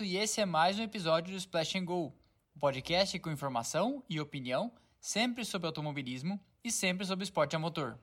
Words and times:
E 0.00 0.16
esse 0.16 0.40
é 0.40 0.44
mais 0.44 0.76
um 0.80 0.82
episódio 0.82 1.30
do 1.30 1.38
Splash 1.38 1.76
and 1.76 1.84
Go, 1.84 2.12
um 2.56 2.58
podcast 2.58 3.16
com 3.20 3.30
informação 3.30 4.02
e 4.10 4.18
opinião, 4.18 4.72
sempre 4.98 5.44
sobre 5.44 5.68
automobilismo 5.68 6.40
e 6.64 6.72
sempre 6.72 7.06
sobre 7.06 7.22
esporte 7.22 7.54
a 7.54 7.58
motor. 7.58 7.96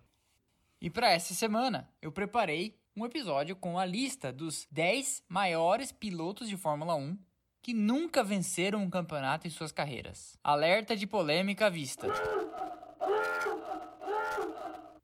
E 0.79 0.89
para 0.89 1.11
essa 1.11 1.33
semana, 1.33 1.89
eu 2.01 2.09
preparei 2.09 2.79
um 2.95 3.05
episódio 3.05 3.53
com 3.53 3.77
a 3.77 3.85
lista 3.85 4.31
dos 4.31 4.65
10 4.71 5.23
maiores 5.27 5.91
pilotos 5.91 6.47
de 6.47 6.55
Fórmula 6.55 6.95
1 6.95 7.17
que 7.61 7.73
nunca 7.73 8.23
venceram 8.23 8.81
um 8.81 8.89
campeonato 8.89 9.45
em 9.45 9.49
suas 9.49 9.73
carreiras. 9.73 10.39
Alerta 10.41 10.95
de 10.95 11.05
polêmica 11.05 11.65
à 11.65 11.69
vista. 11.69 12.07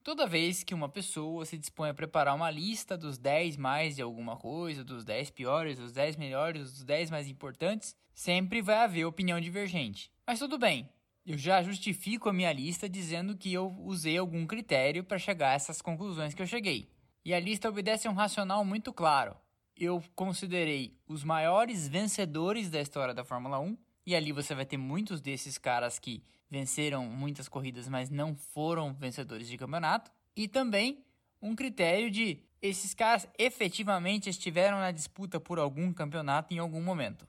Toda 0.10 0.26
vez 0.26 0.64
que 0.64 0.74
uma 0.74 0.90
pessoa 0.90 1.46
se 1.46 1.56
dispõe 1.56 1.92
a 1.92 1.94
preparar 1.94 2.34
uma 2.34 2.50
lista 2.50 2.98
dos 2.98 3.20
10 3.20 3.58
mais 3.58 3.96
de 3.96 4.02
alguma 4.02 4.36
coisa, 4.36 4.84
dos 4.84 5.06
10 5.06 5.30
piores, 5.30 5.78
dos 5.78 5.92
10 5.92 6.16
melhores, 6.16 6.64
dos 6.64 6.84
10 6.84 7.12
mais 7.12 7.28
importantes, 7.28 7.96
sempre 8.12 8.60
vai 8.60 8.78
haver 8.78 9.06
opinião 9.06 9.40
divergente. 9.40 10.12
Mas 10.26 10.40
tudo 10.40 10.58
bem, 10.58 10.90
eu 11.24 11.38
já 11.38 11.62
justifico 11.62 12.28
a 12.28 12.34
minha 12.34 12.52
lista 12.52 12.90
dizendo 12.90 13.38
que 13.38 13.54
eu 13.54 13.68
usei 13.82 14.18
algum 14.18 14.48
critério 14.48 15.04
para 15.04 15.20
chegar 15.20 15.52
a 15.52 15.54
essas 15.54 15.80
conclusões 15.80 16.34
que 16.34 16.42
eu 16.42 16.48
cheguei. 16.48 16.90
E 17.24 17.32
a 17.32 17.40
lista 17.40 17.70
obedece 17.70 18.08
a 18.08 18.12
um 18.12 18.16
racional 18.16 18.66
muito 18.66 18.92
claro. 18.92 19.36
Eu 19.78 20.04
considerei 20.16 20.98
os 21.08 21.24
maiores 21.24 21.88
vencedores 21.88 22.68
da 22.68 22.82
história 22.82 23.14
da 23.14 23.24
Fórmula 23.24 23.60
1 23.60 23.78
e 24.10 24.16
ali 24.16 24.32
você 24.32 24.56
vai 24.56 24.66
ter 24.66 24.76
muitos 24.76 25.22
desses 25.22 25.60
caras 25.60 26.00
que 26.00 26.24
venceram 26.50 27.06
muitas 27.06 27.48
corridas, 27.48 27.88
mas 27.88 28.10
não 28.10 28.36
foram 28.36 28.92
vencedores 28.92 29.48
de 29.48 29.56
campeonato. 29.56 30.12
E 30.36 30.48
também 30.48 31.06
um 31.40 31.56
critério 31.56 32.10
de 32.10 32.44
esses 32.60 32.96
caras 32.96 33.28
efetivamente 33.38 34.28
estiveram 34.28 34.80
na 34.80 34.90
disputa 34.90 35.40
por 35.40 35.60
algum 35.60 35.94
campeonato 35.94 36.52
em 36.52 36.58
algum 36.58 36.82
momento. 36.82 37.28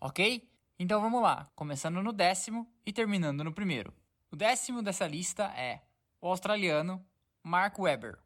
Ok? 0.00 0.50
Então 0.76 1.00
vamos 1.00 1.22
lá, 1.22 1.48
começando 1.54 2.02
no 2.02 2.12
décimo 2.12 2.68
e 2.84 2.92
terminando 2.92 3.44
no 3.44 3.52
primeiro. 3.52 3.94
O 4.28 4.34
décimo 4.34 4.82
dessa 4.82 5.06
lista 5.06 5.44
é 5.56 5.80
o 6.20 6.26
australiano 6.26 7.06
Mark 7.40 7.78
Webber. 7.78 8.18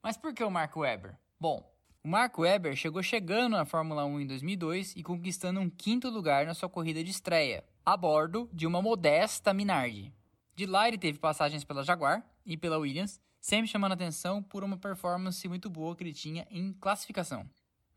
Mas 0.00 0.16
por 0.16 0.32
que 0.32 0.44
o 0.44 0.50
Mark 0.50 0.76
Webber? 0.76 1.18
Bom, 1.40 1.68
o 2.04 2.08
Mark 2.08 2.38
Webber 2.38 2.76
chegou 2.76 3.02
chegando 3.02 3.56
na 3.56 3.64
Fórmula 3.64 4.04
1 4.04 4.20
em 4.20 4.26
2002 4.26 4.94
e 4.96 5.02
conquistando 5.02 5.60
um 5.60 5.68
quinto 5.68 6.08
lugar 6.08 6.46
na 6.46 6.54
sua 6.54 6.68
corrida 6.68 7.02
de 7.02 7.10
estreia, 7.10 7.64
a 7.84 7.96
bordo 7.96 8.48
de 8.52 8.66
uma 8.66 8.80
modesta 8.80 9.52
Minardi. 9.52 10.12
De 10.54 10.64
lá 10.64 10.86
ele 10.88 10.96
teve 10.96 11.18
passagens 11.18 11.64
pela 11.64 11.84
Jaguar 11.84 12.24
e 12.46 12.56
pela 12.56 12.78
Williams, 12.78 13.20
sempre 13.40 13.68
chamando 13.68 13.92
atenção 13.92 14.42
por 14.42 14.62
uma 14.62 14.78
performance 14.78 15.46
muito 15.48 15.68
boa 15.68 15.94
que 15.94 16.02
ele 16.02 16.12
tinha 16.12 16.46
em 16.50 16.72
classificação. 16.72 17.44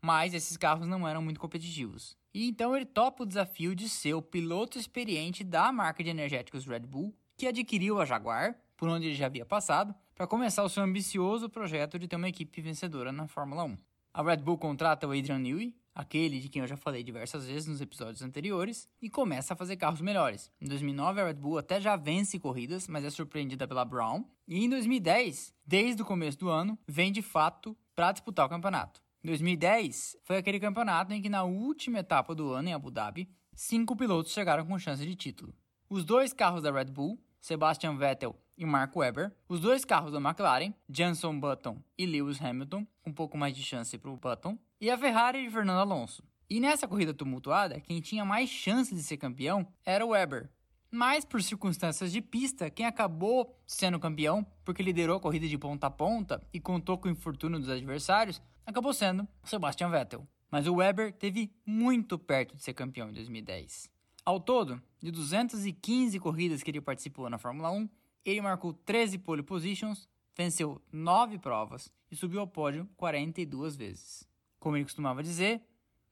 Mas 0.00 0.34
esses 0.34 0.56
carros 0.56 0.86
não 0.86 1.06
eram 1.06 1.22
muito 1.22 1.40
competitivos. 1.40 2.16
E 2.34 2.48
então 2.48 2.76
ele 2.76 2.84
topa 2.84 3.22
o 3.22 3.26
desafio 3.26 3.74
de 3.74 3.88
ser 3.88 4.14
o 4.14 4.22
piloto 4.22 4.78
experiente 4.78 5.44
da 5.44 5.70
marca 5.70 6.02
de 6.02 6.10
energéticos 6.10 6.66
Red 6.66 6.80
Bull, 6.80 7.14
que 7.36 7.46
adquiriu 7.46 8.00
a 8.00 8.04
Jaguar, 8.04 8.56
por 8.76 8.88
onde 8.88 9.06
ele 9.06 9.14
já 9.14 9.26
havia 9.26 9.46
passado, 9.46 9.94
para 10.14 10.26
começar 10.26 10.64
o 10.64 10.68
seu 10.68 10.82
ambicioso 10.82 11.48
projeto 11.48 11.98
de 11.98 12.08
ter 12.08 12.16
uma 12.16 12.28
equipe 12.28 12.60
vencedora 12.60 13.12
na 13.12 13.28
Fórmula 13.28 13.64
1. 13.64 13.76
A 14.14 14.22
Red 14.22 14.38
Bull 14.38 14.58
contrata 14.58 15.08
o 15.08 15.12
Adrian 15.12 15.38
Newey, 15.38 15.74
aquele 15.94 16.38
de 16.38 16.50
quem 16.50 16.60
eu 16.60 16.68
já 16.68 16.76
falei 16.76 17.02
diversas 17.02 17.46
vezes 17.46 17.66
nos 17.66 17.80
episódios 17.80 18.20
anteriores, 18.20 18.86
e 19.00 19.08
começa 19.08 19.54
a 19.54 19.56
fazer 19.56 19.76
carros 19.78 20.02
melhores. 20.02 20.52
Em 20.60 20.68
2009, 20.68 21.20
a 21.22 21.26
Red 21.28 21.34
Bull 21.34 21.56
até 21.56 21.80
já 21.80 21.96
vence 21.96 22.38
corridas, 22.38 22.86
mas 22.88 23.06
é 23.06 23.10
surpreendida 23.10 23.66
pela 23.66 23.86
Brown. 23.86 24.22
E 24.46 24.62
em 24.62 24.68
2010, 24.68 25.54
desde 25.64 26.02
o 26.02 26.04
começo 26.04 26.38
do 26.38 26.50
ano, 26.50 26.78
vem 26.86 27.10
de 27.10 27.22
fato 27.22 27.74
para 27.94 28.12
disputar 28.12 28.44
o 28.44 28.50
campeonato. 28.50 29.00
Em 29.24 29.28
2010, 29.28 30.18
foi 30.24 30.36
aquele 30.36 30.60
campeonato 30.60 31.14
em 31.14 31.22
que, 31.22 31.30
na 31.30 31.44
última 31.44 32.00
etapa 32.00 32.34
do 32.34 32.52
ano 32.52 32.68
em 32.68 32.74
Abu 32.74 32.90
Dhabi, 32.90 33.30
cinco 33.54 33.96
pilotos 33.96 34.32
chegaram 34.32 34.66
com 34.66 34.78
chance 34.78 35.06
de 35.06 35.14
título. 35.14 35.54
Os 35.88 36.04
dois 36.04 36.34
carros 36.34 36.60
da 36.60 36.70
Red 36.70 36.90
Bull, 36.90 37.18
Sebastian 37.40 37.96
Vettel 37.96 38.36
e 38.56 38.64
Mark 38.64 38.94
Webber. 38.96 39.32
Os 39.48 39.60
dois 39.60 39.84
carros 39.84 40.12
da 40.12 40.18
McLaren, 40.18 40.72
Jenson 40.88 41.38
Button 41.38 41.82
e 41.96 42.06
Lewis 42.06 42.40
Hamilton, 42.42 42.86
um 43.06 43.12
pouco 43.12 43.36
mais 43.36 43.56
de 43.56 43.62
chance 43.62 43.96
para 43.98 44.10
o 44.10 44.16
Button. 44.16 44.58
E 44.80 44.90
a 44.90 44.98
Ferrari 44.98 45.44
de 45.44 45.50
Fernando 45.50 45.80
Alonso. 45.80 46.22
E 46.48 46.60
nessa 46.60 46.86
corrida 46.86 47.14
tumultuada, 47.14 47.80
quem 47.80 48.00
tinha 48.00 48.24
mais 48.24 48.50
chance 48.50 48.94
de 48.94 49.02
ser 49.02 49.16
campeão 49.16 49.66
era 49.84 50.04
o 50.04 50.10
Webber. 50.10 50.50
Mas 50.90 51.24
por 51.24 51.42
circunstâncias 51.42 52.12
de 52.12 52.20
pista, 52.20 52.68
quem 52.68 52.84
acabou 52.84 53.58
sendo 53.66 53.98
campeão, 53.98 54.46
porque 54.62 54.82
liderou 54.82 55.16
a 55.16 55.20
corrida 55.20 55.48
de 55.48 55.56
ponta 55.56 55.86
a 55.86 55.90
ponta 55.90 56.46
e 56.52 56.60
contou 56.60 56.98
com 56.98 57.08
o 57.08 57.10
infortúnio 57.10 57.58
dos 57.58 57.70
adversários, 57.70 58.42
acabou 58.66 58.92
sendo 58.92 59.26
Sebastian 59.42 59.88
Vettel. 59.88 60.28
Mas 60.50 60.66
o 60.66 60.74
Webber 60.74 61.14
teve 61.14 61.50
muito 61.64 62.18
perto 62.18 62.54
de 62.54 62.62
ser 62.62 62.74
campeão 62.74 63.08
em 63.08 63.14
2010. 63.14 63.90
Ao 64.22 64.38
todo, 64.38 64.80
de 65.00 65.10
215 65.10 66.18
corridas 66.20 66.62
que 66.62 66.70
ele 66.70 66.80
participou 66.82 67.30
na 67.30 67.38
Fórmula 67.38 67.70
1, 67.70 67.88
ele 68.24 68.40
marcou 68.40 68.72
13 68.72 69.18
pole 69.18 69.42
positions, 69.42 70.08
venceu 70.36 70.80
9 70.92 71.38
provas 71.38 71.92
e 72.10 72.16
subiu 72.16 72.40
ao 72.40 72.46
pódio 72.46 72.88
42 72.96 73.76
vezes. 73.76 74.28
Como 74.58 74.76
ele 74.76 74.84
costumava 74.84 75.22
dizer, 75.22 75.62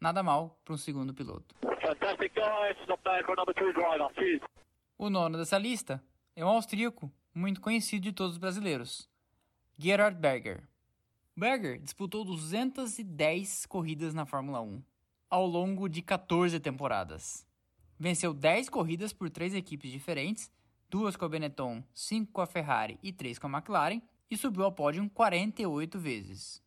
nada 0.01 0.23
mal 0.23 0.61
para 0.65 0.75
um 0.75 0.79
segundo 0.79 1.15
piloto. 1.15 1.55
O 4.99 5.09
nono 5.09 5.39
dessa 5.39 5.57
lista 5.57 6.03
é 6.35 6.45
um 6.45 6.49
austríaco 6.49 7.13
muito 7.35 7.61
conhecido 7.61 8.03
de 8.03 8.13
todos 8.13 8.33
os 8.33 8.39
brasileiros, 8.39 9.09
Gerhard 9.79 10.19
Berger. 10.19 10.69
Berger 11.37 11.81
disputou 11.81 12.25
210 12.25 13.67
corridas 13.67 14.13
na 14.13 14.27
Fórmula 14.27 14.61
1 14.61 14.83
ao 15.31 15.47
longo 15.47 15.89
de 15.89 16.03
14 16.03 16.59
temporadas. 16.59 17.47
Venceu 17.99 18.35
10 18.35 18.69
corridas 18.69 19.13
por 19.13 19.31
três 19.31 19.55
equipes 19.55 19.91
diferentes 19.91 20.51
duas 20.91 21.15
com 21.15 21.25
a 21.25 21.29
Benetton, 21.29 21.85
cinco 21.95 22.33
com 22.33 22.41
a 22.41 22.47
Ferrari 22.47 22.99
e 23.01 23.13
três 23.13 23.39
com 23.39 23.47
a 23.47 23.51
McLaren, 23.51 24.03
e 24.29 24.37
subiu 24.37 24.65
ao 24.65 24.73
pódio 24.73 25.09
48 25.11 25.99
vezes. 25.99 26.61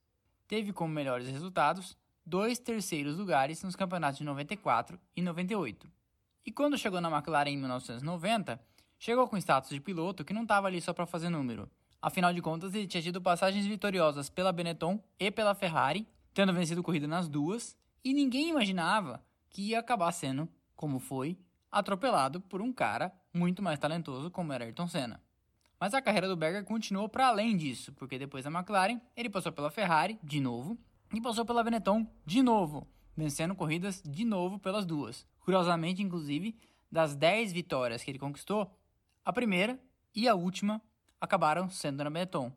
Teve 0.47 0.71
como 0.71 0.93
melhores 0.93 1.27
resultados 1.27 1.97
dois 2.25 2.57
terceiros 2.57 3.17
lugares 3.17 3.61
nos 3.63 3.75
campeonatos 3.75 4.17
de 4.17 4.23
94 4.23 4.97
e 5.15 5.21
98. 5.21 5.91
E 6.45 6.51
quando 6.51 6.77
chegou 6.77 7.01
na 7.01 7.11
McLaren 7.11 7.51
em 7.51 7.57
1990, 7.57 8.59
chegou 8.97 9.27
com 9.27 9.37
status 9.37 9.69
de 9.69 9.81
piloto 9.81 10.23
que 10.23 10.33
não 10.33 10.43
estava 10.43 10.67
ali 10.67 10.79
só 10.79 10.93
para 10.93 11.05
fazer 11.05 11.29
número. 11.29 11.69
Afinal 12.01 12.33
de 12.33 12.41
contas, 12.41 12.73
ele 12.73 12.87
tinha 12.87 13.03
tido 13.03 13.21
passagens 13.21 13.65
vitoriosas 13.65 14.29
pela 14.29 14.53
Benetton 14.53 15.01
e 15.19 15.29
pela 15.31 15.53
Ferrari, 15.53 16.07
tendo 16.33 16.53
vencido 16.53 16.83
corrida 16.83 17.07
nas 17.07 17.27
duas, 17.27 17.77
e 18.03 18.13
ninguém 18.13 18.49
imaginava 18.49 19.23
que 19.49 19.69
ia 19.69 19.79
acabar 19.79 20.11
sendo, 20.11 20.47
como 20.75 20.99
foi, 20.99 21.37
atropelado 21.73 22.39
por 22.39 22.61
um 22.61 22.71
cara 22.71 23.11
muito 23.33 23.61
mais 23.61 23.79
talentoso 23.79 24.29
como 24.29 24.53
era 24.53 24.65
Ayrton 24.65 24.87
Senna. 24.87 25.21
Mas 25.79 25.93
a 25.93 26.01
carreira 26.01 26.27
do 26.27 26.37
Berger 26.37 26.63
continuou 26.63 27.09
para 27.09 27.27
além 27.27 27.57
disso, 27.57 27.91
porque 27.93 28.17
depois 28.17 28.45
da 28.45 28.51
McLaren, 28.51 29.01
ele 29.17 29.29
passou 29.29 29.51
pela 29.51 29.71
Ferrari, 29.71 30.17
de 30.23 30.39
novo, 30.39 30.77
e 31.13 31.19
passou 31.19 31.43
pela 31.45 31.63
Benetton, 31.63 32.07
de 32.25 32.41
novo, 32.41 32.87
vencendo 33.17 33.55
corridas 33.55 34.01
de 34.05 34.23
novo 34.23 34.59
pelas 34.59 34.85
duas. 34.85 35.25
Curiosamente, 35.39 36.01
inclusive, 36.01 36.55
das 36.91 37.15
10 37.15 37.51
vitórias 37.51 38.03
que 38.03 38.11
ele 38.11 38.19
conquistou, 38.19 38.71
a 39.25 39.33
primeira 39.33 39.79
e 40.15 40.27
a 40.27 40.35
última 40.35 40.81
acabaram 41.19 41.69
sendo 41.69 42.03
na 42.03 42.09
Benetton. 42.09 42.51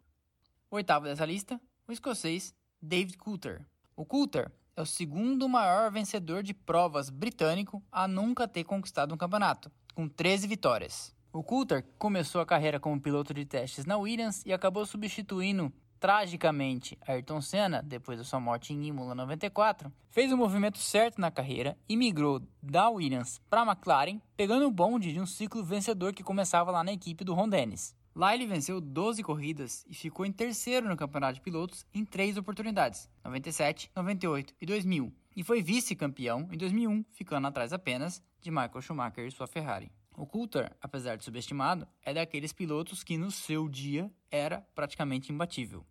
Oitavo 0.71 1.07
dessa 1.07 1.25
lista, 1.25 1.61
o 1.89 1.93
escocês 1.93 2.55
David 2.81 3.17
Coulter. 3.17 3.67
O 3.97 4.05
Coulter 4.05 4.53
é 4.77 4.83
o 4.83 4.87
segundo 4.87 5.49
maior 5.49 5.91
vencedor 5.91 6.43
de 6.43 6.53
provas 6.53 7.09
britânico 7.09 7.83
a 7.91 8.07
nunca 8.07 8.47
ter 8.47 8.63
conquistado 8.63 9.15
um 9.15 9.17
campeonato, 9.17 9.73
com 9.95 10.07
13 10.07 10.47
vitórias. 10.47 11.17
O 11.33 11.43
Coulter 11.43 11.83
começou 11.99 12.43
a 12.43 12.47
carreira 12.47 12.79
como 12.79 13.01
piloto 13.01 13.33
de 13.33 13.47
testes 13.47 13.87
na 13.87 13.97
Williams 13.97 14.43
e 14.45 14.53
acabou 14.53 14.85
substituindo 14.85 15.73
tragicamente 15.99 16.99
Ayrton 17.07 17.41
Senna 17.41 17.83
depois 17.83 18.19
da 18.19 18.25
sua 18.25 18.39
morte 18.39 18.75
em 18.75 18.85
Imola 18.85 19.15
94. 19.15 19.91
Fez 20.11 20.31
o 20.31 20.37
movimento 20.37 20.79
certo 20.79 21.21
na 21.23 21.31
carreira 21.31 21.77
e 21.89 21.97
migrou 21.97 22.43
da 22.63 22.91
Williams 22.91 23.41
para 23.49 23.63
a 23.63 23.67
McLaren, 23.67 24.21
pegando 24.37 24.67
o 24.67 24.71
bonde 24.71 25.11
de 25.11 25.21
um 25.21 25.27
ciclo 25.27 25.65
vencedor 25.65 26.13
que 26.13 26.23
começava 26.23 26.71
lá 26.71 26.85
na 26.85 26.93
equipe 26.93 27.25
do 27.25 27.33
Ron 27.33 27.49
Dennis. 27.49 27.96
Lá 28.17 28.35
ele 28.35 28.47
venceu 28.47 28.81
12 28.81 29.23
corridas 29.23 29.85
e 29.87 29.95
ficou 29.95 30.25
em 30.25 30.33
terceiro 30.33 30.89
no 30.89 30.97
campeonato 30.97 31.35
de 31.35 31.43
pilotos 31.43 31.85
em 31.93 32.03
três 32.03 32.39
oportunidades: 32.39 33.11
97, 33.23 33.91
98 33.95 34.55
e 34.59 34.65
2000. 34.65 35.13
E 35.37 35.45
foi 35.45 35.63
vice-campeão 35.63 36.49
em 36.51 36.57
2001, 36.57 37.05
ficando 37.11 37.47
atrás 37.47 37.75
apenas 37.75 38.23
de 38.41 38.51
Michael 38.51 38.81
Schumacher 38.81 39.27
e 39.27 39.31
sua 39.31 39.47
Ferrari. 39.47 39.93
O 40.17 40.25
Coulter, 40.27 40.75
apesar 40.81 41.17
de 41.17 41.25
subestimado, 41.25 41.87
é 42.03 42.15
daqueles 42.15 42.55
pilotos 42.55 43.05
que 43.05 43.19
no 43.19 43.31
seu 43.31 43.69
dia 43.69 44.11
era 44.31 44.67
praticamente 44.75 45.31
imbatível. 45.31 45.85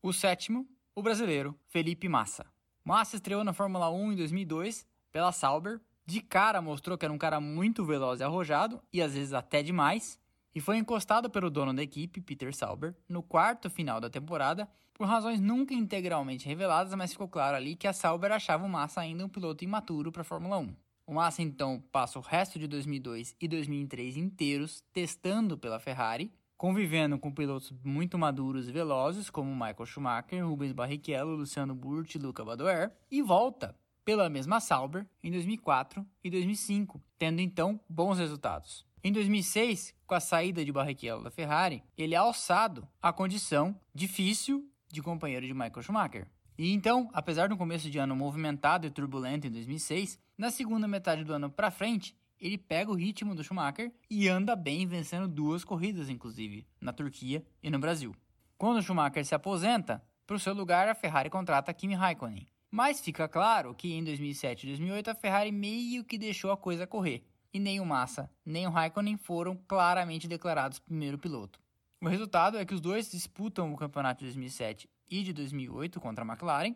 O 0.00 0.12
sétimo, 0.12 0.68
o 0.94 1.02
brasileiro 1.02 1.58
Felipe 1.66 2.08
Massa. 2.08 2.46
Massa 2.84 3.16
estreou 3.16 3.42
na 3.42 3.52
Fórmula 3.52 3.90
1 3.90 4.12
em 4.12 4.16
2002 4.16 4.86
pela 5.10 5.32
Sauber. 5.32 5.80
De 6.06 6.20
cara 6.20 6.62
mostrou 6.62 6.96
que 6.96 7.04
era 7.04 7.12
um 7.12 7.18
cara 7.18 7.40
muito 7.40 7.84
veloz 7.84 8.20
e 8.20 8.24
arrojado, 8.24 8.80
e 8.92 9.02
às 9.02 9.14
vezes 9.14 9.32
até 9.32 9.64
demais, 9.64 10.21
e 10.54 10.60
foi 10.60 10.76
encostado 10.76 11.30
pelo 11.30 11.50
dono 11.50 11.72
da 11.72 11.82
equipe, 11.82 12.20
Peter 12.20 12.54
Sauber, 12.54 12.94
no 13.08 13.22
quarto 13.22 13.70
final 13.70 14.00
da 14.00 14.10
temporada, 14.10 14.68
por 14.94 15.06
razões 15.06 15.40
nunca 15.40 15.74
integralmente 15.74 16.46
reveladas, 16.46 16.94
mas 16.94 17.12
ficou 17.12 17.28
claro 17.28 17.56
ali 17.56 17.74
que 17.74 17.88
a 17.88 17.92
Sauber 17.92 18.30
achava 18.32 18.64
o 18.64 18.68
Massa 18.68 19.00
ainda 19.00 19.24
um 19.24 19.28
piloto 19.28 19.64
imaturo 19.64 20.12
para 20.12 20.22
a 20.22 20.24
Fórmula 20.24 20.58
1. 20.58 20.74
O 21.06 21.14
Massa 21.14 21.42
então 21.42 21.82
passa 21.90 22.18
o 22.18 22.22
resto 22.22 22.58
de 22.58 22.66
2002 22.66 23.34
e 23.40 23.48
2003 23.48 24.16
inteiros 24.16 24.84
testando 24.92 25.58
pela 25.58 25.80
Ferrari, 25.80 26.32
convivendo 26.56 27.18
com 27.18 27.32
pilotos 27.32 27.72
muito 27.82 28.16
maduros 28.16 28.68
e 28.68 28.72
velozes 28.72 29.28
como 29.28 29.52
Michael 29.52 29.86
Schumacher, 29.86 30.46
Rubens 30.46 30.72
Barrichello, 30.72 31.34
Luciano 31.34 31.74
Burti 31.74 32.18
e 32.18 32.20
Luca 32.20 32.44
Badoer, 32.44 32.92
e 33.10 33.20
volta 33.20 33.74
pela 34.04 34.28
mesma 34.28 34.60
Sauber 34.60 35.06
em 35.22 35.30
2004 35.30 36.06
e 36.22 36.30
2005, 36.30 37.00
tendo 37.18 37.40
então 37.40 37.80
bons 37.88 38.18
resultados. 38.18 38.86
Em 39.04 39.10
2006, 39.10 39.96
com 40.06 40.14
a 40.14 40.20
saída 40.20 40.64
de 40.64 40.70
Barrichello 40.70 41.24
da 41.24 41.30
Ferrari, 41.30 41.82
ele 41.98 42.14
é 42.14 42.18
alçado 42.18 42.86
à 43.02 43.12
condição 43.12 43.74
difícil 43.92 44.70
de 44.88 45.02
companheiro 45.02 45.44
de 45.44 45.52
Michael 45.52 45.82
Schumacher. 45.82 46.28
E 46.56 46.72
então, 46.72 47.10
apesar 47.12 47.48
de 47.48 47.54
um 47.54 47.56
começo 47.56 47.90
de 47.90 47.98
ano 47.98 48.14
movimentado 48.14 48.86
e 48.86 48.90
turbulento 48.90 49.48
em 49.48 49.50
2006, 49.50 50.20
na 50.38 50.52
segunda 50.52 50.86
metade 50.86 51.24
do 51.24 51.32
ano 51.32 51.50
para 51.50 51.72
frente, 51.72 52.16
ele 52.38 52.56
pega 52.56 52.92
o 52.92 52.94
ritmo 52.94 53.34
do 53.34 53.42
Schumacher 53.42 53.92
e 54.08 54.28
anda 54.28 54.54
bem, 54.54 54.86
vencendo 54.86 55.26
duas 55.26 55.64
corridas, 55.64 56.08
inclusive, 56.08 56.64
na 56.80 56.92
Turquia 56.92 57.44
e 57.60 57.70
no 57.70 57.80
Brasil. 57.80 58.14
Quando 58.56 58.78
o 58.78 58.82
Schumacher 58.82 59.24
se 59.26 59.34
aposenta, 59.34 60.00
para 60.24 60.36
o 60.36 60.40
seu 60.40 60.54
lugar 60.54 60.88
a 60.88 60.94
Ferrari 60.94 61.28
contrata 61.28 61.74
Kimi 61.74 61.94
Raikkonen, 61.94 62.46
mas 62.70 63.00
fica 63.00 63.26
claro 63.26 63.74
que 63.74 63.92
em 63.92 64.04
2007 64.04 64.62
e 64.62 64.68
2008 64.68 65.10
a 65.10 65.14
Ferrari 65.16 65.50
meio 65.50 66.04
que 66.04 66.16
deixou 66.16 66.52
a 66.52 66.56
coisa 66.56 66.86
correr, 66.86 67.24
e 67.52 67.58
nem 67.58 67.80
o 67.80 67.86
Massa 67.86 68.30
nem 68.44 68.66
o 68.66 68.70
Raikkonen 68.70 69.16
foram 69.16 69.56
claramente 69.68 70.26
declarados 70.28 70.78
primeiro 70.78 71.18
piloto. 71.18 71.60
O 72.00 72.08
resultado 72.08 72.58
é 72.58 72.64
que 72.64 72.74
os 72.74 72.80
dois 72.80 73.10
disputam 73.10 73.72
o 73.72 73.76
campeonato 73.76 74.20
de 74.20 74.26
2007 74.26 74.88
e 75.08 75.22
de 75.22 75.32
2008 75.32 76.00
contra 76.00 76.24
a 76.24 76.26
McLaren, 76.26 76.74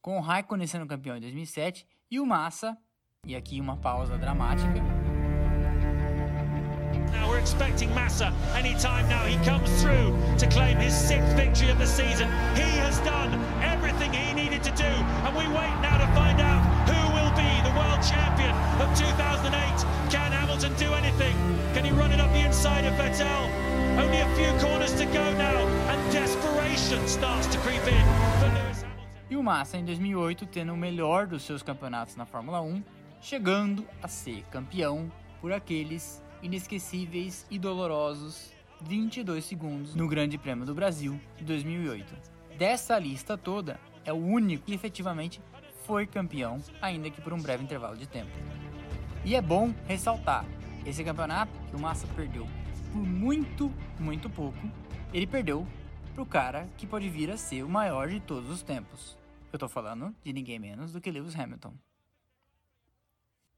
com 0.00 0.16
o 0.18 0.20
Raikkonen 0.20 0.66
sendo 0.66 0.86
campeão 0.86 1.16
em 1.16 1.20
2007 1.20 1.86
e 2.10 2.20
o 2.20 2.26
Massa, 2.26 2.78
e 3.26 3.34
aqui 3.34 3.60
uma 3.60 3.76
pausa 3.76 4.16
dramática, 4.16 4.80
Now 7.12 7.30
we're 7.30 7.40
expecting 7.40 7.90
Massa 7.94 8.32
anytime 8.54 9.08
now. 9.08 9.24
He 9.24 9.36
comes 9.44 9.82
through 9.82 10.14
to 10.38 10.46
claim 10.46 10.76
his 10.76 10.94
sixth 10.94 11.34
victory 11.36 11.70
of 11.70 11.78
the 11.78 11.86
season. 11.86 12.28
He 12.54 12.68
has 12.78 12.98
done 13.00 13.32
everything 13.62 14.12
he 14.12 14.32
needed 14.34 14.62
to 14.64 14.70
do, 14.72 14.84
and 14.84 15.34
we 15.36 15.46
wait 15.48 15.74
now 15.80 15.98
to 15.98 16.06
find 16.14 16.40
out 16.40 16.57
world 17.98 18.06
champion 18.06 18.54
of 18.80 18.88
2008. 18.96 20.10
Can 20.10 20.32
Hamilton 20.32 20.72
do 20.78 20.92
anything? 20.94 21.34
Can 21.74 21.84
he 21.84 21.90
run 21.90 22.12
it 22.12 22.20
up 22.20 22.30
the 22.32 22.46
inside 22.46 22.84
of 22.84 22.94
Vettel? 22.94 23.50
Only 23.98 24.20
a 24.20 24.28
few 24.36 24.50
corners 24.60 24.92
to 24.94 25.04
go 25.06 25.32
now, 25.32 25.66
and 25.90 26.12
desperation 26.12 27.06
starts 27.08 27.46
to 27.48 27.58
creep 27.58 27.82
in 27.86 28.04
for 28.40 28.48
Lewis 28.48 28.82
Hamilton. 28.82 29.08
E 29.30 29.36
o 29.36 29.42
Massa 29.42 29.76
em 29.76 29.84
2008 29.84 30.46
tendo 30.46 30.72
o 30.72 30.76
melhor 30.76 31.26
dos 31.26 31.42
seus 31.42 31.62
campeonatos 31.62 32.16
na 32.16 32.24
Fórmula 32.24 32.60
1, 32.60 32.82
chegando 33.20 33.86
a 34.02 34.08
ser 34.08 34.44
campeão 34.50 35.10
por 35.40 35.52
aqueles 35.52 36.22
inesquecíveis 36.42 37.46
e 37.50 37.58
dolorosos 37.58 38.52
22 38.82 39.44
segundos 39.44 39.94
no 39.94 40.06
Grande 40.06 40.38
Prêmio 40.38 40.64
do 40.64 40.74
Brasil 40.74 41.20
de 41.36 41.44
2008. 41.44 42.14
Dessa 42.56 42.98
lista 42.98 43.36
toda, 43.36 43.78
é 44.04 44.12
o 44.12 44.16
único 44.16 44.64
que 44.64 44.74
efetivamente 44.74 45.40
foi 45.88 46.06
campeão, 46.06 46.60
ainda 46.82 47.10
que 47.10 47.18
por 47.18 47.32
um 47.32 47.40
breve 47.40 47.64
intervalo 47.64 47.96
de 47.96 48.06
tempo. 48.06 48.30
E 49.24 49.34
é 49.34 49.40
bom 49.40 49.72
ressaltar, 49.86 50.44
esse 50.84 51.02
campeonato 51.02 51.50
que 51.70 51.76
o 51.76 51.80
Massa 51.80 52.06
perdeu 52.08 52.46
por 52.92 52.98
muito, 52.98 53.72
muito 53.98 54.28
pouco, 54.28 54.58
ele 55.14 55.26
perdeu 55.26 55.66
para 56.12 56.22
o 56.22 56.26
cara 56.26 56.68
que 56.76 56.86
pode 56.86 57.08
vir 57.08 57.30
a 57.30 57.38
ser 57.38 57.62
o 57.62 57.70
maior 57.70 58.10
de 58.10 58.20
todos 58.20 58.50
os 58.50 58.62
tempos. 58.62 59.16
Eu 59.50 59.58
tô 59.58 59.66
falando 59.66 60.14
de 60.22 60.30
ninguém 60.30 60.58
menos 60.58 60.92
do 60.92 61.00
que 61.00 61.10
Lewis 61.10 61.34
Hamilton. 61.34 61.72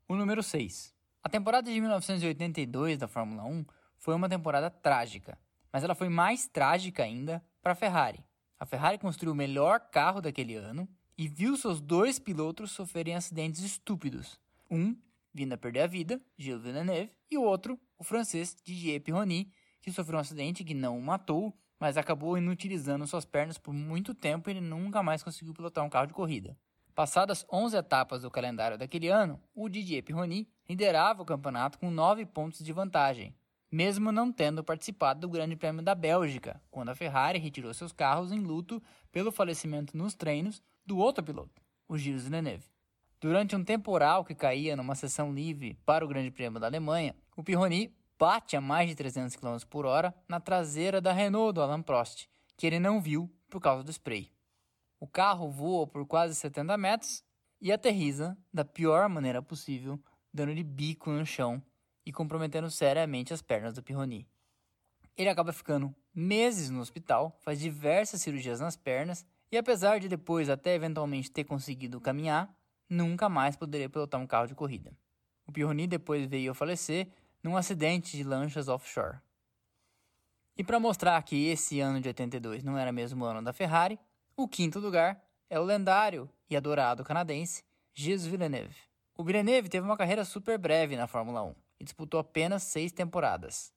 O 0.07 0.15
número 0.15 0.41
6. 0.41 0.95
A 1.25 1.29
temporada 1.29 1.69
de 1.69 1.81
1982 1.81 2.97
da 2.97 3.09
Fórmula 3.09 3.43
1 3.43 3.65
foi 3.99 4.15
uma 4.15 4.29
temporada 4.29 4.71
trágica, 4.71 5.37
mas 5.73 5.83
ela 5.83 5.97
foi 5.97 6.09
mais 6.09 6.47
trágica 6.47 7.03
ainda 7.03 7.45
para 7.61 7.73
a 7.73 7.77
Ferrari. 7.77 8.25
A 8.57 8.65
Ferrari 8.65 8.99
construiu 8.99 9.33
o 9.33 9.37
melhor 9.37 9.81
carro 9.81 10.21
daquele 10.21 10.55
ano 10.55 10.89
e 11.21 11.29
viu 11.29 11.55
seus 11.55 11.83
dois 11.83 12.19
pilotos 12.19 12.71
sofrerem 12.71 13.15
acidentes 13.15 13.63
estúpidos. 13.63 14.41
Um 14.71 14.97
vindo 15.35 15.53
a 15.53 15.59
perder 15.59 15.81
a 15.81 15.87
vida, 15.87 16.19
Gilles 16.39 16.63
Villeneuve, 16.63 17.13
e 17.31 17.37
o 17.37 17.43
outro, 17.43 17.79
o 17.99 18.03
francês 18.03 18.57
Didier 18.65 19.03
Pironi, 19.03 19.53
que 19.83 19.93
sofreu 19.93 20.17
um 20.17 20.21
acidente 20.23 20.65
que 20.65 20.73
não 20.73 20.97
o 20.97 21.03
matou, 21.03 21.55
mas 21.79 21.99
acabou 21.99 22.39
inutilizando 22.39 23.07
suas 23.07 23.27
pernas 23.27 23.59
por 23.59 23.75
muito 23.75 24.15
tempo 24.15 24.49
e 24.49 24.55
ele 24.55 24.63
nunca 24.63 25.03
mais 25.03 25.23
conseguiu 25.23 25.53
pilotar 25.53 25.85
um 25.85 25.91
carro 25.91 26.07
de 26.07 26.15
corrida. 26.15 26.57
Passadas 26.95 27.45
11 27.53 27.77
etapas 27.77 28.23
do 28.23 28.31
calendário 28.31 28.79
daquele 28.79 29.09
ano, 29.09 29.39
o 29.55 29.69
Didier 29.69 30.03
Pironi 30.03 30.49
liderava 30.67 31.21
o 31.21 31.27
campeonato 31.27 31.79
com 31.79 31.91
9 31.91 32.25
pontos 32.25 32.65
de 32.65 32.73
vantagem, 32.73 33.37
mesmo 33.71 34.11
não 34.11 34.33
tendo 34.33 34.65
participado 34.65 35.21
do 35.21 35.29
Grande 35.29 35.55
Prêmio 35.55 35.83
da 35.83 35.95
Bélgica, 35.95 36.63
quando 36.71 36.89
a 36.89 36.95
Ferrari 36.95 37.39
retirou 37.39 37.75
seus 37.75 37.93
carros 37.93 38.33
em 38.33 38.41
luto 38.41 38.83
pelo 39.13 39.31
falecimento 39.31 39.95
nos 39.95 40.15
treinos 40.15 40.63
do 40.91 40.99
outro 40.99 41.23
piloto, 41.23 41.63
o 41.89 41.97
Gilles 41.97 42.25
Villeneuve. 42.25 42.69
Durante 43.21 43.55
um 43.55 43.63
temporal 43.63 44.25
que 44.25 44.35
caía 44.35 44.75
numa 44.75 44.97
sessão 44.97 45.33
livre 45.33 45.79
para 45.87 46.05
o 46.05 46.09
Grande 46.09 46.33
Prêmio 46.33 46.59
da 46.59 46.67
Alemanha, 46.67 47.15
o 47.37 47.45
Pironi 47.45 47.97
bate 48.19 48.57
a 48.57 48.61
mais 48.61 48.89
de 48.89 48.97
300 48.97 49.37
km 49.37 49.57
por 49.69 49.87
hora 49.87 50.13
na 50.29 50.41
traseira 50.41 51.01
da 51.01 51.13
Renault 51.13 51.55
do 51.55 51.63
Alain 51.63 51.81
Prost, 51.81 52.27
que 52.57 52.67
ele 52.67 52.81
não 52.81 53.01
viu 53.01 53.33
por 53.49 53.61
causa 53.61 53.85
do 53.85 53.93
spray. 53.93 54.33
O 54.99 55.07
carro 55.07 55.49
voa 55.49 55.87
por 55.87 56.05
quase 56.05 56.35
70 56.35 56.77
metros 56.77 57.23
e 57.61 57.71
aterriza 57.71 58.37
da 58.53 58.65
pior 58.65 59.09
maneira 59.09 59.41
possível, 59.41 59.97
dando-lhe 60.35 60.65
bico 60.65 61.09
no 61.09 61.25
chão 61.25 61.63
e 62.05 62.11
comprometendo 62.11 62.69
seriamente 62.69 63.33
as 63.33 63.41
pernas 63.41 63.75
do 63.75 63.83
Pironi. 63.83 64.27
Ele 65.17 65.29
acaba 65.29 65.53
ficando 65.53 65.95
meses 66.13 66.69
no 66.69 66.81
hospital, 66.81 67.39
faz 67.43 67.61
diversas 67.61 68.23
cirurgias 68.23 68.59
nas 68.59 68.77
pernas 68.77 69.25
e, 69.51 69.57
apesar 69.57 69.99
de 69.99 70.09
depois 70.09 70.49
até 70.49 70.75
eventualmente 70.75 71.31
ter 71.31 71.45
conseguido 71.45 72.01
caminhar, 72.01 72.55
nunca 72.89 73.29
mais 73.29 73.57
poderia 73.57 73.89
pilotar 73.89 74.21
um 74.21 74.27
carro 74.27 74.47
de 74.47 74.55
corrida. 74.55 74.93
O 75.47 75.53
Pironi 75.53 75.87
depois 75.87 76.27
veio 76.27 76.53
a 76.53 76.55
falecer 76.55 77.09
num 77.43 77.57
acidente 77.57 78.17
de 78.17 78.23
lanchas 78.23 78.69
offshore. 78.69 79.19
E 80.57 80.63
para 80.63 80.79
mostrar 80.79 81.23
que 81.23 81.49
esse 81.49 81.81
ano 81.81 82.01
de 82.01 82.09
82 82.09 82.63
não 82.63 82.77
era 82.77 82.93
mesmo 82.93 83.25
o 83.25 83.27
ano 83.27 83.43
da 83.43 83.53
Ferrari, 83.53 83.99
o 84.37 84.47
quinto 84.47 84.79
lugar 84.79 85.23
é 85.49 85.59
o 85.59 85.65
lendário 85.65 86.29
e 86.49 86.57
adorado 86.57 87.03
canadense 87.03 87.65
Gilles 87.95 88.27
Villeneuve. 88.27 88.77
O 89.17 89.25
Villeneuve 89.25 89.69
teve 89.69 89.87
uma 89.87 89.97
carreira 89.97 90.25
super 90.25 90.59
breve 90.59 90.97
na 90.97 91.07
Fórmula 91.07 91.43
1 91.43 91.55
e 91.81 91.85
disputou 91.85 92.21
apenas 92.21 92.63
seis 92.63 92.93
temporadas. 92.93 93.73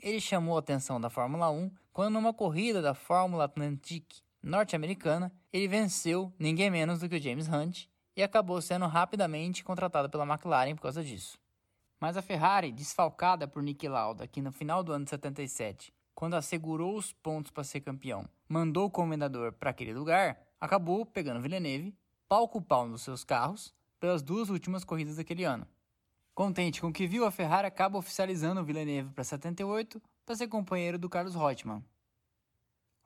Ele 0.00 0.20
chamou 0.20 0.56
a 0.56 0.60
atenção 0.60 1.00
da 1.00 1.08
Fórmula 1.08 1.50
1 1.50 1.70
quando, 1.92 2.14
numa 2.14 2.34
corrida 2.34 2.82
da 2.82 2.94
Fórmula 2.94 3.44
Atlantique 3.44 4.23
norte-americana, 4.44 5.32
ele 5.52 5.68
venceu 5.68 6.32
ninguém 6.38 6.70
menos 6.70 7.00
do 7.00 7.08
que 7.08 7.16
o 7.16 7.22
James 7.22 7.48
Hunt 7.48 7.86
e 8.16 8.22
acabou 8.22 8.60
sendo 8.60 8.86
rapidamente 8.86 9.64
contratado 9.64 10.08
pela 10.08 10.24
McLaren 10.24 10.74
por 10.74 10.82
causa 10.82 11.02
disso. 11.02 11.38
Mas 11.98 12.16
a 12.16 12.22
Ferrari, 12.22 12.70
desfalcada 12.70 13.48
por 13.48 13.62
Niki 13.62 13.88
Lauda, 13.88 14.26
que 14.26 14.42
no 14.42 14.52
final 14.52 14.82
do 14.82 14.92
ano 14.92 15.04
de 15.04 15.10
77 15.10 15.92
quando 16.14 16.34
assegurou 16.34 16.96
os 16.96 17.12
pontos 17.12 17.50
para 17.50 17.64
ser 17.64 17.80
campeão, 17.80 18.24
mandou 18.48 18.86
o 18.86 18.90
comendador 18.90 19.52
para 19.52 19.70
aquele 19.70 19.92
lugar, 19.92 20.40
acabou 20.60 21.04
pegando 21.04 21.40
Villeneuve, 21.40 21.94
palco 22.28 22.62
pau 22.62 22.86
nos 22.86 23.02
seus 23.02 23.24
carros, 23.24 23.74
pelas 23.98 24.22
duas 24.22 24.48
últimas 24.48 24.84
corridas 24.84 25.16
daquele 25.16 25.44
ano. 25.44 25.66
Contente 26.34 26.80
com 26.80 26.88
o 26.88 26.92
que 26.92 27.06
viu, 27.06 27.24
a 27.24 27.30
Ferrari 27.30 27.66
acaba 27.66 27.98
oficializando 27.98 28.60
o 28.60 28.64
Villeneuve 28.64 29.10
para 29.12 29.24
78 29.24 30.00
para 30.24 30.36
ser 30.36 30.48
companheiro 30.48 30.98
do 30.98 31.08
Carlos 31.08 31.34
Reutemann. 31.34 31.82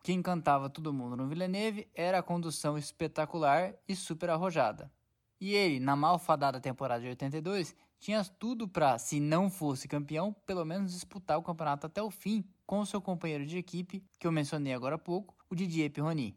Que 0.09 0.15
encantava 0.15 0.71
todo 0.71 0.91
mundo 0.91 1.15
no 1.19 1.29
Villeneuve 1.29 1.87
era 1.95 2.21
a 2.21 2.23
condução 2.23 2.79
espetacular 2.79 3.75
e 3.87 3.95
super 3.95 4.31
arrojada. 4.31 4.91
E 5.39 5.55
ele, 5.55 5.79
na 5.79 5.95
malfadada 5.95 6.59
temporada 6.59 7.03
de 7.03 7.09
82, 7.09 7.77
tinha 7.99 8.25
tudo 8.25 8.67
para, 8.67 8.99
se 8.99 9.21
não 9.21 9.51
fosse 9.51 9.87
campeão, 9.87 10.33
pelo 10.47 10.65
menos 10.65 10.93
disputar 10.93 11.37
o 11.37 11.43
campeonato 11.43 11.87
até 11.87 12.03
o 12.03 12.11
fim 12.11 12.43
com 12.65 12.87
seu 12.87 13.03
companheiro 13.03 13.45
de 13.45 13.59
equipe, 13.59 14.03
que 14.19 14.27
eu 14.27 14.33
mencionei 14.33 14.73
agora 14.73 14.95
há 14.95 14.99
pouco, 14.99 15.37
o 15.51 15.55
Didier 15.55 15.93
Pironi. 15.93 16.35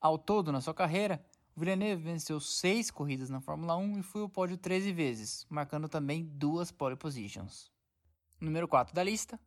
Ao 0.00 0.18
todo, 0.18 0.50
na 0.50 0.60
sua 0.60 0.74
carreira, 0.74 1.24
o 1.54 1.60
Villeneuve 1.60 2.02
venceu 2.02 2.40
seis 2.40 2.90
corridas 2.90 3.30
na 3.30 3.40
Fórmula 3.40 3.76
1 3.76 4.00
e 4.00 4.02
foi 4.02 4.22
ao 4.22 4.28
pódio 4.28 4.56
13 4.56 4.92
vezes, 4.92 5.46
marcando 5.48 5.88
também 5.88 6.24
duas 6.24 6.72
pole 6.72 6.96
positions. 6.96 7.70
Número 8.40 8.66
4 8.66 8.92
da 8.92 9.04
lista, 9.04 9.38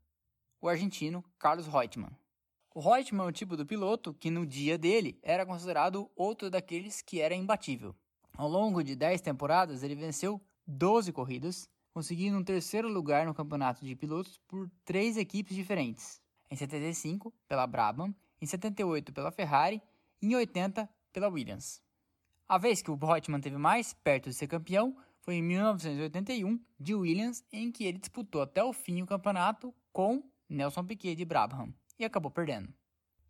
o 0.61 0.69
argentino 0.69 1.21
Carlos 1.37 1.67
Reutemann. 1.67 2.20
O 2.73 2.79
Reutemann 2.79 3.25
é 3.25 3.29
o 3.29 3.33
tipo 3.33 3.57
do 3.57 3.65
piloto 3.65 4.13
que 4.13 4.31
no 4.31 4.45
dia 4.45 4.77
dele 4.77 5.19
era 5.21 5.45
considerado 5.45 6.09
outro 6.15 6.49
daqueles 6.49 7.01
que 7.01 7.19
era 7.19 7.35
imbatível. 7.35 7.93
Ao 8.37 8.47
longo 8.47 8.81
de 8.81 8.95
10 8.95 9.19
temporadas, 9.19 9.83
ele 9.83 9.93
venceu 9.93 10.41
12 10.65 11.11
corridas, 11.11 11.69
conseguindo 11.93 12.37
um 12.37 12.43
terceiro 12.43 12.87
lugar 12.87 13.25
no 13.25 13.33
campeonato 13.33 13.83
de 13.83 13.93
pilotos 13.93 14.37
por 14.47 14.71
três 14.85 15.17
equipes 15.17 15.53
diferentes. 15.53 16.21
Em 16.49 16.55
75, 16.55 17.33
pela 17.45 17.67
Brabham, 17.67 18.15
em 18.41 18.45
78 18.45 19.11
pela 19.11 19.31
Ferrari 19.31 19.81
e 20.21 20.27
em 20.27 20.35
80 20.35 20.89
pela 21.11 21.27
Williams. 21.27 21.83
A 22.47 22.57
vez 22.57 22.81
que 22.81 22.89
o 22.89 22.95
Reutemann 22.95 23.41
teve 23.41 23.57
mais 23.57 23.93
perto 23.93 24.29
de 24.29 24.35
ser 24.35 24.47
campeão 24.47 24.95
foi 25.19 25.35
em 25.35 25.43
1981 25.43 26.57
de 26.79 26.95
Williams, 26.95 27.43
em 27.51 27.69
que 27.69 27.83
ele 27.83 27.97
disputou 27.97 28.41
até 28.41 28.63
o 28.63 28.71
fim 28.71 29.01
o 29.01 29.05
campeonato 29.05 29.75
com 29.91 30.23
Nelson 30.47 30.85
Piquet 30.85 31.15
de 31.15 31.25
Brabham 31.25 31.73
e 32.01 32.05
acabou 32.05 32.31
perdendo. 32.31 32.73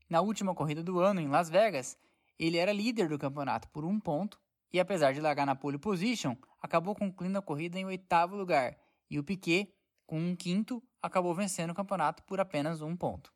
Na 0.09 0.21
última 0.21 0.55
corrida 0.55 0.83
do 0.83 0.99
ano 0.99 1.19
em 1.19 1.27
Las 1.27 1.49
Vegas, 1.49 1.97
ele 2.39 2.57
era 2.57 2.73
líder 2.73 3.07
do 3.07 3.19
campeonato 3.19 3.67
por 3.69 3.85
um 3.85 3.99
ponto 3.99 4.39
e, 4.73 4.79
apesar 4.79 5.13
de 5.13 5.21
largar 5.21 5.45
na 5.45 5.55
pole 5.55 5.77
position, 5.77 6.35
acabou 6.61 6.95
concluindo 6.95 7.37
a 7.37 7.41
corrida 7.41 7.77
em 7.77 7.85
oitavo 7.85 8.35
lugar 8.35 8.77
e 9.09 9.19
o 9.19 9.23
Piquet, 9.23 9.73
com 10.05 10.19
um 10.19 10.35
quinto, 10.35 10.81
acabou 11.01 11.33
vencendo 11.33 11.71
o 11.71 11.75
campeonato 11.75 12.23
por 12.23 12.39
apenas 12.39 12.81
um 12.81 12.95
ponto. 12.95 13.33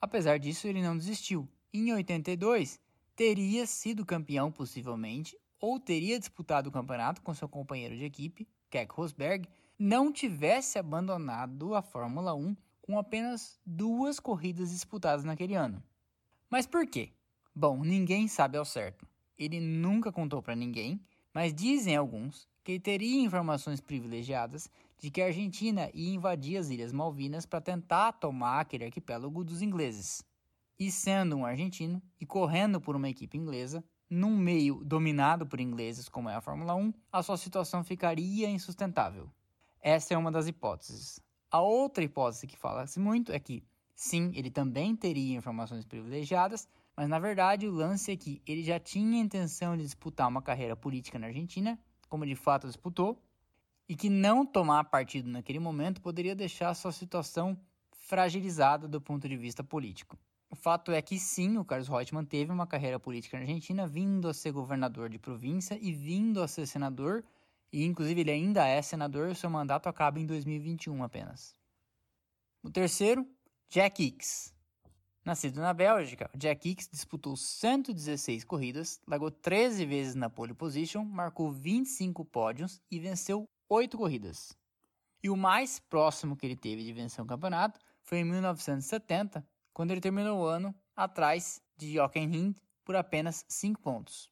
Apesar 0.00 0.38
disso, 0.38 0.66
ele 0.66 0.82
não 0.82 0.96
desistiu. 0.96 1.48
Em 1.72 1.92
82, 1.92 2.80
teria 3.16 3.66
sido 3.66 4.04
campeão 4.04 4.50
possivelmente 4.50 5.38
ou 5.58 5.78
teria 5.78 6.18
disputado 6.18 6.68
o 6.68 6.72
campeonato 6.72 7.22
com 7.22 7.32
seu 7.34 7.48
companheiro 7.48 7.96
de 7.96 8.04
equipe, 8.04 8.48
Keck 8.68 8.92
Rosberg, 8.94 9.48
não 9.78 10.12
tivesse 10.12 10.78
abandonado 10.78 11.74
a 11.74 11.82
Fórmula 11.82 12.34
1 12.34 12.56
com 12.82 12.98
apenas 12.98 13.58
duas 13.64 14.20
corridas 14.20 14.70
disputadas 14.70 15.24
naquele 15.24 15.54
ano. 15.54 15.82
Mas 16.50 16.66
por 16.66 16.86
quê? 16.86 17.12
Bom, 17.54 17.82
ninguém 17.82 18.28
sabe 18.28 18.58
ao 18.58 18.64
certo. 18.64 19.06
Ele 19.38 19.60
nunca 19.60 20.12
contou 20.12 20.42
para 20.42 20.54
ninguém, 20.54 21.00
mas 21.32 21.54
dizem 21.54 21.96
alguns 21.96 22.46
que 22.62 22.72
ele 22.72 22.80
teria 22.80 23.22
informações 23.22 23.80
privilegiadas 23.80 24.68
de 24.98 25.10
que 25.10 25.20
a 25.20 25.26
Argentina 25.26 25.90
ia 25.92 26.14
invadir 26.14 26.56
as 26.56 26.70
Ilhas 26.70 26.92
Malvinas 26.92 27.46
para 27.46 27.60
tentar 27.60 28.12
tomar 28.12 28.60
aquele 28.60 28.84
arquipélago 28.84 29.42
dos 29.42 29.62
ingleses. 29.62 30.22
E 30.78 30.90
sendo 30.90 31.36
um 31.36 31.46
argentino 31.46 32.02
e 32.20 32.26
correndo 32.26 32.80
por 32.80 32.94
uma 32.94 33.08
equipe 33.08 33.36
inglesa, 33.36 33.84
num 34.08 34.36
meio 34.36 34.84
dominado 34.84 35.46
por 35.46 35.58
ingleses 35.58 36.08
como 36.08 36.28
é 36.28 36.34
a 36.34 36.40
Fórmula 36.40 36.74
1, 36.74 36.92
a 37.10 37.22
sua 37.22 37.36
situação 37.36 37.82
ficaria 37.82 38.48
insustentável. 38.48 39.30
Essa 39.80 40.14
é 40.14 40.18
uma 40.18 40.30
das 40.30 40.46
hipóteses. 40.46 41.20
A 41.52 41.60
outra 41.60 42.02
hipótese 42.02 42.46
que 42.46 42.56
fala-se 42.56 42.98
muito 42.98 43.30
é 43.30 43.38
que, 43.38 43.62
sim, 43.94 44.32
ele 44.34 44.50
também 44.50 44.96
teria 44.96 45.36
informações 45.36 45.84
privilegiadas, 45.84 46.66
mas 46.96 47.06
na 47.10 47.18
verdade 47.18 47.68
o 47.68 47.70
lance 47.70 48.10
é 48.10 48.16
que 48.16 48.40
ele 48.46 48.62
já 48.62 48.80
tinha 48.80 49.20
a 49.20 49.22
intenção 49.22 49.76
de 49.76 49.82
disputar 49.82 50.28
uma 50.28 50.40
carreira 50.40 50.74
política 50.74 51.18
na 51.18 51.26
Argentina, 51.26 51.78
como 52.08 52.24
de 52.24 52.34
fato 52.34 52.66
disputou, 52.66 53.22
e 53.86 53.94
que 53.94 54.08
não 54.08 54.46
tomar 54.46 54.84
partido 54.84 55.28
naquele 55.28 55.58
momento 55.58 56.00
poderia 56.00 56.34
deixar 56.34 56.72
sua 56.72 56.90
situação 56.90 57.54
fragilizada 57.90 58.88
do 58.88 58.98
ponto 58.98 59.28
de 59.28 59.36
vista 59.36 59.62
político. 59.62 60.18
O 60.48 60.56
fato 60.56 60.90
é 60.90 61.02
que 61.02 61.18
sim, 61.18 61.58
o 61.58 61.64
Carlos 61.66 61.88
Reutemann 61.88 62.24
teve 62.24 62.50
uma 62.50 62.66
carreira 62.66 62.98
política 62.98 63.36
na 63.36 63.42
Argentina, 63.42 63.86
vindo 63.86 64.26
a 64.26 64.32
ser 64.32 64.52
governador 64.52 65.10
de 65.10 65.18
província 65.18 65.78
e 65.78 65.92
vindo 65.92 66.42
a 66.42 66.48
ser 66.48 66.66
senador, 66.66 67.22
e 67.72 67.84
inclusive 67.84 68.20
ele 68.20 68.30
ainda 68.30 68.66
é 68.66 68.82
senador, 68.82 69.30
e 69.30 69.34
seu 69.34 69.48
mandato 69.48 69.88
acaba 69.88 70.20
em 70.20 70.26
2021 70.26 71.02
apenas. 71.02 71.56
O 72.62 72.70
terceiro, 72.70 73.26
Jack 73.68 74.02
Hicks. 74.02 74.54
Nascido 75.24 75.60
na 75.60 75.72
Bélgica, 75.72 76.28
Jack 76.36 76.68
Hicks 76.68 76.88
disputou 76.88 77.36
116 77.36 78.44
corridas, 78.44 79.00
largou 79.06 79.30
13 79.30 79.86
vezes 79.86 80.14
na 80.16 80.28
pole 80.28 80.52
position, 80.52 81.04
marcou 81.04 81.52
25 81.52 82.24
pódios 82.24 82.80
e 82.90 82.98
venceu 82.98 83.48
8 83.68 83.96
corridas. 83.96 84.56
E 85.22 85.30
o 85.30 85.36
mais 85.36 85.78
próximo 85.78 86.36
que 86.36 86.44
ele 86.44 86.56
teve 86.56 86.84
de 86.84 86.92
vencer 86.92 87.22
um 87.22 87.26
campeonato 87.26 87.78
foi 88.02 88.18
em 88.18 88.24
1970, 88.24 89.46
quando 89.72 89.92
ele 89.92 90.00
terminou 90.00 90.40
o 90.40 90.44
ano 90.44 90.74
atrás 90.96 91.62
de 91.76 91.94
Jochen 91.94 92.26
Rindt 92.28 92.60
por 92.84 92.96
apenas 92.96 93.44
5 93.48 93.80
pontos. 93.80 94.31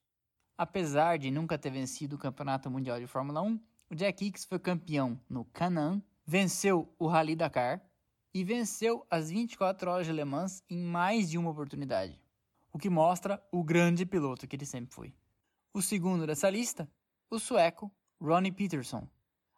Apesar 0.63 1.19
de 1.19 1.31
nunca 1.31 1.57
ter 1.57 1.71
vencido 1.71 2.17
o 2.17 2.19
Campeonato 2.19 2.71
Mundial 2.71 3.01
de 3.01 3.07
Fórmula 3.07 3.41
1, 3.41 3.59
o 3.89 3.95
Jack 3.95 4.27
Hicks 4.27 4.45
foi 4.45 4.59
campeão 4.59 5.19
no 5.27 5.43
Canaan, 5.43 6.03
venceu 6.27 6.95
o 6.99 7.07
Rally 7.07 7.35
Dakar 7.35 7.81
e 8.35 8.45
venceu 8.45 9.07
as 9.09 9.31
24 9.31 9.91
horas 9.91 10.07
de 10.07 10.13
Le 10.13 10.23
Mans 10.23 10.63
em 10.69 10.77
mais 10.77 11.31
de 11.31 11.39
uma 11.39 11.49
oportunidade, 11.49 12.21
o 12.71 12.79
que 12.79 12.91
mostra 12.91 13.43
o 13.51 13.65
grande 13.65 14.05
piloto 14.05 14.47
que 14.47 14.55
ele 14.55 14.67
sempre 14.67 14.95
foi. 14.95 15.15
O 15.73 15.81
segundo 15.81 16.27
dessa 16.27 16.51
lista, 16.51 16.87
o 17.31 17.39
sueco 17.39 17.91
Ronnie 18.21 18.53
Peterson, 18.53 19.09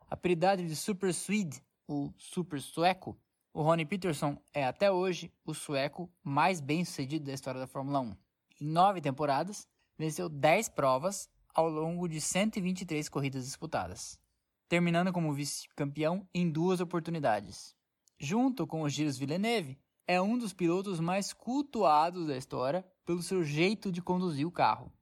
apelidado 0.08 0.64
de 0.64 0.76
Super 0.76 1.12
Swede, 1.12 1.60
o 1.88 2.12
Super 2.16 2.60
Sueco, 2.60 3.18
o 3.52 3.60
Ronnie 3.60 3.84
Peterson 3.84 4.40
é 4.54 4.64
até 4.64 4.88
hoje 4.88 5.32
o 5.44 5.52
sueco 5.52 6.08
mais 6.22 6.60
bem 6.60 6.84
sucedido 6.84 7.24
da 7.24 7.32
história 7.32 7.58
da 7.58 7.66
Fórmula 7.66 7.98
1. 7.98 8.16
Em 8.60 8.66
nove 8.66 9.00
temporadas, 9.00 9.66
venceu 9.98 10.28
10 10.28 10.70
provas 10.70 11.28
ao 11.54 11.68
longo 11.68 12.08
de 12.08 12.20
123 12.20 13.08
corridas 13.08 13.44
disputadas, 13.44 14.18
terminando 14.68 15.12
como 15.12 15.32
vice-campeão 15.32 16.26
em 16.34 16.50
duas 16.50 16.80
oportunidades. 16.80 17.76
Junto 18.18 18.66
com 18.66 18.82
o 18.82 18.88
Gilles 18.88 19.18
Villeneuve, 19.18 19.78
é 20.06 20.20
um 20.20 20.38
dos 20.38 20.52
pilotos 20.52 21.00
mais 21.00 21.32
cultuados 21.32 22.26
da 22.26 22.36
história 22.36 22.84
pelo 23.04 23.22
seu 23.22 23.42
jeito 23.42 23.92
de 23.92 24.02
conduzir 24.02 24.46
o 24.46 24.50
carro. 24.50 24.92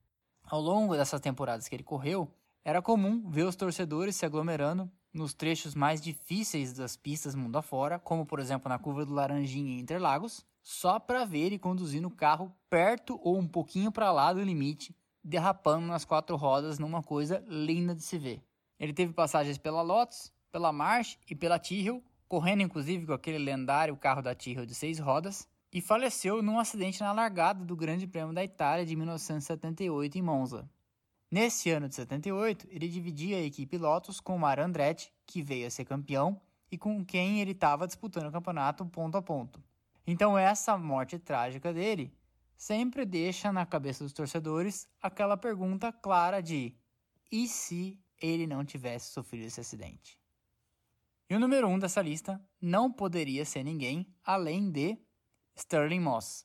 Ao 0.43 0.61
longo 0.61 0.97
dessas 0.97 1.21
temporadas 1.21 1.69
que 1.69 1.75
ele 1.75 1.85
correu, 1.85 2.33
era 2.65 2.83
comum 2.83 3.29
ver 3.31 3.45
os 3.45 3.57
torcedores 3.57 4.17
se 4.17 4.27
aglomerando 4.27 4.91
nos 5.13 5.35
trechos 5.35 5.75
mais 5.75 6.01
difíceis 6.01 6.73
das 6.73 6.97
pistas 6.97 7.35
mundo 7.35 7.57
afora, 7.57 7.99
como 7.99 8.27
por 8.27 8.39
exemplo 8.39 8.69
na 8.69 8.79
curva 8.79 9.05
do 9.05 9.15
Laranjinha 9.15 9.73
em 9.73 9.81
Interlagos, 9.81 10.47
só 10.63 10.99
para 10.99 11.25
ver 11.25 11.41
ele 11.41 11.59
conduzindo 11.59 12.09
o 12.09 12.15
carro 12.15 12.55
perto 12.69 13.19
ou 13.23 13.39
um 13.39 13.47
pouquinho 13.47 13.91
para 13.91 14.13
lá 14.13 14.33
do 14.33 14.43
limite, 14.43 14.95
derrapando 15.23 15.87
nas 15.87 16.05
quatro 16.05 16.37
rodas 16.37 16.79
numa 16.79 17.03
coisa 17.03 17.45
linda 17.47 17.95
de 17.95 18.03
se 18.03 18.19
ver. 18.19 18.43
Ele 18.79 18.93
teve 18.93 19.13
passagens 19.13 19.59
pela 19.59 19.83
Lotus, 19.83 20.33
pela 20.51 20.73
March 20.73 21.17
e 21.29 21.35
pela 21.35 21.59
Tyrrell, 21.59 22.03
correndo 22.29 22.63
inclusive 22.63 23.07
com 23.07 23.13
aquele 23.13 23.39
lendário 23.39 23.97
carro 23.97 24.23
da 24.23 24.35
Tyrrell 24.35 24.67
de 24.67 24.75
seis 24.75 24.99
rodas, 24.99 25.49
e 25.73 25.81
faleceu 25.81 26.43
num 26.43 26.59
acidente 26.59 27.01
na 27.01 27.13
largada 27.13 27.65
do 27.65 27.77
Grande 27.77 28.07
Prêmio 28.07 28.35
da 28.35 28.43
Itália 28.43 28.85
de 28.85 28.97
1978 28.97 30.19
em 30.19 30.23
Monza. 30.23 30.69
Nesse 31.31 31.71
ano 31.71 31.89
de 31.89 31.95
78, 31.95 32.67
ele 32.71 32.89
dividia 32.89 33.37
a 33.37 33.43
equipe 33.43 33.79
Lotus 33.79 34.19
com 34.19 34.35
o 34.35 34.39
Mario 34.39 34.65
Andretti, 34.65 35.13
que 35.25 35.43
veio 35.43 35.69
a 35.69 35.71
ser 35.71 35.85
campeão, 35.85 36.41
e 36.73 36.77
com 36.77 37.05
quem 37.05 37.41
ele 37.41 37.53
estava 37.53 37.87
disputando 37.87 38.27
o 38.27 38.33
campeonato 38.33 38.85
ponto 38.87 39.17
a 39.17 39.23
ponto. 39.23 39.63
Então 40.07 40.37
essa 40.37 40.77
morte 40.77 41.19
trágica 41.19 41.73
dele 41.73 42.13
sempre 42.57 43.07
deixa 43.07 43.53
na 43.53 43.65
cabeça 43.65 44.05
dos 44.05 44.13
torcedores 44.13 44.89
aquela 45.01 45.37
pergunta 45.37 45.93
clara 45.93 46.41
de 46.41 46.77
e 47.31 47.47
se 47.47 47.99
ele 48.21 48.47
não 48.47 48.65
tivesse 48.65 49.13
sofrido 49.13 49.47
esse 49.47 49.61
acidente? 49.61 50.19
E 51.29 51.35
o 51.35 51.41
número 51.41 51.69
um 51.69 51.79
dessa 51.79 52.03
lista 52.03 52.45
não 52.61 52.93
poderia 52.93 53.45
ser 53.45 53.63
ninguém 53.63 54.07
além 54.25 54.71
de 54.71 54.99
Sterling 55.57 56.01
Moss. 56.01 56.45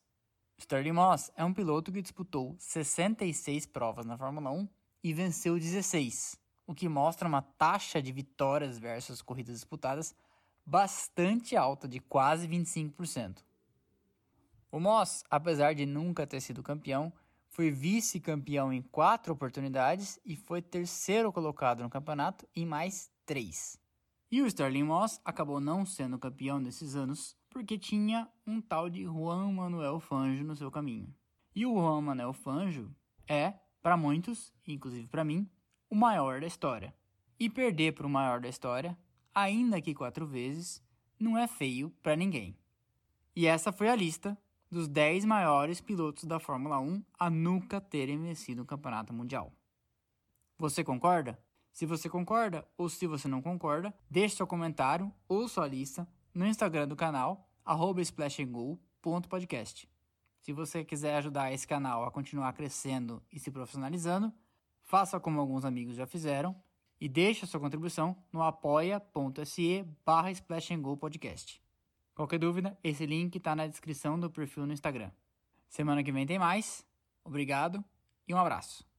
Sterling 0.57 0.91
Moss 0.91 1.31
é 1.35 1.43
um 1.43 1.53
piloto 1.53 1.91
que 1.91 2.01
disputou 2.01 2.55
66 2.59 3.65
provas 3.65 4.05
na 4.05 4.17
Fórmula 4.17 4.51
1 4.51 4.69
e 5.03 5.13
venceu 5.13 5.59
16, 5.59 6.39
o 6.65 6.73
que 6.73 6.87
mostra 6.87 7.27
uma 7.27 7.41
taxa 7.41 8.01
de 8.01 8.11
vitórias 8.11 8.77
versus 8.77 9.21
corridas 9.21 9.55
disputadas 9.55 10.15
bastante 10.65 11.55
alta, 11.55 11.87
de 11.87 11.99
quase 11.99 12.47
25%. 12.47 13.43
O 14.71 14.79
Moss, 14.79 15.23
apesar 15.29 15.73
de 15.73 15.85
nunca 15.85 16.25
ter 16.27 16.41
sido 16.41 16.63
campeão, 16.63 17.13
foi 17.47 17.71
vice-campeão 17.71 18.73
em 18.73 18.81
quatro 18.81 19.31
oportunidades 19.31 20.19
e 20.25 20.35
foi 20.35 20.61
terceiro 20.61 21.31
colocado 21.31 21.81
no 21.81 21.89
campeonato 21.89 22.45
em 22.53 22.65
mais 22.65 23.09
três. 23.25 23.79
E 24.29 24.41
o 24.41 24.47
Sterling 24.47 24.83
Moss 24.83 25.21
acabou 25.23 25.61
não 25.61 25.85
sendo 25.85 26.19
campeão 26.19 26.59
nesses 26.59 26.95
anos 26.95 27.37
porque 27.49 27.77
tinha 27.77 28.27
um 28.45 28.59
tal 28.59 28.89
de 28.89 29.03
Juan 29.03 29.53
Manuel 29.53 30.01
Fangio 30.01 30.43
no 30.43 30.57
seu 30.57 30.69
caminho. 30.69 31.15
E 31.55 31.65
o 31.65 31.73
Juan 31.73 32.01
Manuel 32.01 32.33
Fangio 32.33 32.93
é, 33.25 33.53
para 33.81 33.95
muitos, 33.95 34.53
inclusive 34.67 35.07
para 35.07 35.23
mim, 35.23 35.49
o 35.89 35.95
maior 35.95 36.41
da 36.41 36.47
história. 36.47 36.93
E 37.39 37.49
perder 37.49 37.93
para 37.93 38.05
o 38.05 38.09
maior 38.09 38.41
da 38.41 38.49
história, 38.49 38.97
ainda 39.35 39.81
que 39.81 39.93
quatro 39.93 40.25
vezes, 40.25 40.81
não 41.19 41.37
é 41.37 41.45
feio 41.47 41.91
para 42.01 42.15
ninguém. 42.15 42.57
E 43.35 43.45
essa 43.45 43.73
foi 43.73 43.89
a 43.89 43.95
lista 43.95 44.37
dos 44.71 44.87
10 44.87 45.25
maiores 45.25 45.81
pilotos 45.81 46.23
da 46.23 46.39
Fórmula 46.39 46.79
1 46.79 47.03
a 47.19 47.29
nunca 47.29 47.81
terem 47.81 48.17
vencido 48.21 48.61
o 48.61 48.65
Campeonato 48.65 49.13
Mundial. 49.13 49.53
Você 50.57 50.83
concorda? 50.83 51.37
Se 51.71 51.85
você 51.85 52.09
concorda 52.09 52.65
ou 52.77 52.87
se 52.87 53.05
você 53.05 53.27
não 53.27 53.41
concorda, 53.41 53.93
deixe 54.09 54.37
seu 54.37 54.47
comentário 54.47 55.13
ou 55.27 55.49
sua 55.49 55.67
lista 55.67 56.07
no 56.33 56.47
Instagram 56.47 56.87
do 56.87 56.95
canal, 56.95 57.49
splashandgo.podcast. 58.01 59.89
Se 60.39 60.53
você 60.53 60.85
quiser 60.85 61.17
ajudar 61.17 61.51
esse 61.51 61.67
canal 61.67 62.05
a 62.05 62.11
continuar 62.11 62.53
crescendo 62.53 63.21
e 63.31 63.39
se 63.39 63.51
profissionalizando, 63.51 64.31
faça 64.83 65.19
como 65.19 65.41
alguns 65.41 65.65
amigos 65.65 65.95
já 65.95 66.05
fizeram 66.05 66.55
e 66.99 67.09
deixe 67.09 67.45
sua 67.45 67.59
contribuição 67.59 68.15
no 68.31 68.41
apoia.se 68.41 69.85
barra 70.05 70.31
Podcast. 70.97 71.61
Qualquer 72.15 72.39
dúvida, 72.39 72.77
esse 72.83 73.05
link 73.05 73.35
está 73.35 73.55
na 73.55 73.67
descrição 73.67 74.19
do 74.19 74.29
perfil 74.29 74.65
no 74.65 74.73
Instagram. 74.73 75.11
Semana 75.67 76.03
que 76.03 76.11
vem 76.11 76.25
tem 76.25 76.39
mais. 76.39 76.85
Obrigado 77.23 77.83
e 78.27 78.33
um 78.33 78.37
abraço. 78.37 78.94